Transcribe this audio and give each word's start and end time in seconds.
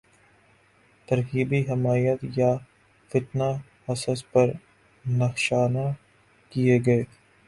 ترغیبی 1.07 1.59
حمایتیافتہ 1.69 3.49
حصص 3.87 4.19
پر 4.31 4.47
نشانہ 5.05 5.85
کیے 6.51 6.77
گئے 6.85 7.03